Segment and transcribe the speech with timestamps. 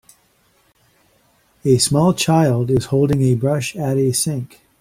[1.63, 4.63] A small child is holding a brush at a sink.